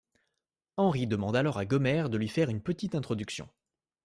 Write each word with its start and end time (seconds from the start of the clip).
Henry 0.79 1.05
demande 1.05 1.35
alors 1.35 1.59
à 1.59 1.65
Gomer 1.67 2.09
de 2.09 2.17
lui 2.17 2.27
faire 2.27 2.49
une 2.49 2.63
petite 2.63 2.95
introduction. 2.95 3.47